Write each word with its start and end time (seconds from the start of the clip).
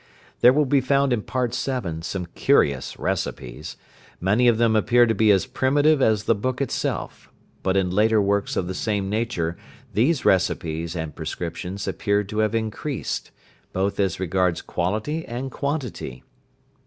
There 0.39 0.51
will 0.51 0.65
be 0.65 0.81
found 0.81 1.13
in 1.13 1.21
part 1.21 1.53
VII., 1.55 2.01
some 2.01 2.25
curious 2.33 2.97
recipes. 2.97 3.77
Many 4.19 4.47
of 4.47 4.57
them 4.57 4.75
appear 4.75 5.05
to 5.05 5.13
be 5.13 5.29
as 5.29 5.45
primitive 5.45 6.01
as 6.01 6.23
the 6.23 6.33
book 6.33 6.59
itself, 6.59 7.29
but 7.61 7.77
in 7.77 7.91
later 7.91 8.19
works 8.19 8.55
of 8.55 8.65
the 8.65 8.73
same 8.73 9.11
nature 9.11 9.57
these 9.93 10.25
recipes 10.25 10.95
and 10.95 11.15
prescriptions 11.15 11.87
appear 11.87 12.23
to 12.23 12.39
have 12.39 12.55
increased, 12.55 13.29
both 13.73 13.99
as 13.99 14.19
regards 14.19 14.63
quality 14.63 15.23
and 15.27 15.51
quantity. 15.51 16.23